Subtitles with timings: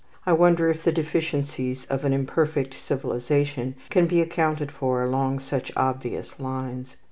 [0.25, 5.71] I wonder if the deficiencies of an imperfect civilization can be accounted for along such
[5.77, 6.95] obvious lines.